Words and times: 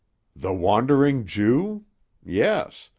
"The 0.35 0.51
Wandering 0.51 1.27
Jew? 1.27 1.85
Yes. 2.25 2.89